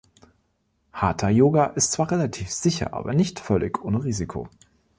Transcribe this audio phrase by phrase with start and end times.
[0.93, 4.49] Hatha Yoga ist zwar relativ sicher, aber nicht völlig ohne Risiko.